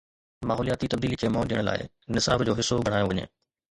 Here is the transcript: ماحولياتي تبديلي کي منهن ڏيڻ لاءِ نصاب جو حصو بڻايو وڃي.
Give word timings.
ماحولياتي 0.51 0.89
تبديلي 0.93 1.19
کي 1.25 1.31
منهن 1.35 1.53
ڏيڻ 1.53 1.63
لاءِ 1.69 1.87
نصاب 2.19 2.49
جو 2.51 2.61
حصو 2.63 2.83
بڻايو 2.85 3.15
وڃي. 3.15 3.33